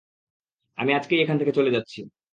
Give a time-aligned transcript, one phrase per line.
[0.77, 1.99] আমি আজকেই এখান থেকে চলে যাচ্ছি।